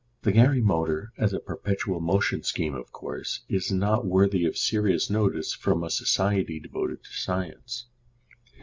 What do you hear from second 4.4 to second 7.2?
of serious notice from a society devoted to